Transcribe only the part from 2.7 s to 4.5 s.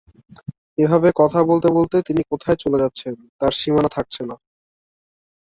যাচ্ছেন, তার সীমানা থাকছে না।